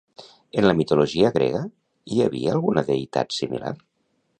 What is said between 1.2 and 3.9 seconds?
grega hi havia alguna deïtat similar?